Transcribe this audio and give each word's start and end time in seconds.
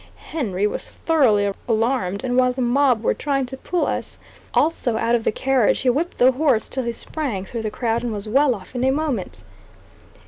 Henry 0.31 0.65
was 0.65 0.89
thoroughly 0.89 1.51
alarmed; 1.67 2.23
and 2.23 2.35
while 2.35 2.51
the 2.51 2.59
mob 2.63 3.03
were 3.03 3.13
trying 3.13 3.45
to 3.45 3.55
pull 3.55 3.85
us 3.85 4.17
also 4.51 4.97
out 4.97 5.13
of 5.13 5.25
the 5.25 5.31
carriage 5.31 5.81
he 5.81 5.91
whipped 5.91 6.17
the 6.17 6.31
horse 6.31 6.69
till 6.69 6.85
he 6.85 6.91
sprang 6.93 7.45
through 7.45 7.61
the 7.61 7.69
crowd 7.69 8.01
and 8.01 8.11
was 8.11 8.27
well 8.27 8.55
off 8.55 8.73
in 8.73 8.83
a 8.83 8.89
moment. 8.89 9.43